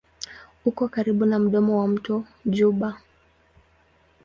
[0.69, 2.15] Uko karibu na mdomo wa mto
[2.53, 2.89] Juba.